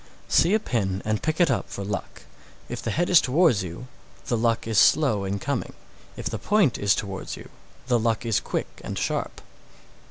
_639. 0.27 0.29
See 0.35 0.53
a 0.55 0.59
pin 0.59 1.01
and 1.07 1.21
pick 1.21 1.39
it 1.39 1.51
up 1.51 1.69
for 1.69 1.83
luck. 1.83 2.23
If 2.69 2.81
the 2.81 2.89
head 2.89 3.07
is 3.07 3.21
towards 3.21 3.63
you, 3.63 3.85
the 4.25 4.35
luck 4.35 4.65
is 4.65 4.79
slow 4.79 5.25
in 5.25 5.37
coming; 5.37 5.73
if 6.17 6.25
the 6.25 6.39
point 6.39 6.79
is 6.79 6.95
towards 6.95 7.37
you, 7.37 7.49
the 7.85 7.99
luck 7.99 8.25
is 8.25 8.39
quick 8.39 8.81
and 8.83 8.97
sharp. 8.97 9.41